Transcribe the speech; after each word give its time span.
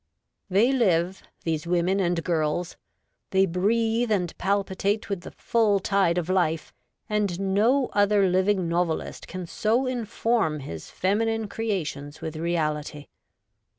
20 0.47 0.57
REVOLTED 0.57 0.79
WOMAN. 0.79 0.79
They 0.79 0.85
live, 0.95 1.23
these 1.43 1.67
women 1.67 1.99
and 1.99 2.23
girls— 2.23 2.75
they 3.29 3.45
breathe 3.45 4.11
and 4.11 4.35
palpitate 4.39 5.09
with 5.09 5.21
the 5.21 5.29
full 5.29 5.79
tide 5.79 6.17
of 6.17 6.27
life, 6.27 6.73
and 7.07 7.39
no 7.39 7.91
other 7.93 8.23
livincr 8.23 8.63
novelist 8.65 9.27
can 9.27 9.45
so 9.45 9.85
inform 9.85 10.61
his 10.61 10.89
feminine 10.89 11.47
creations 11.47 12.17
o 12.17 12.25
with 12.25 12.35
reality. 12.35 13.09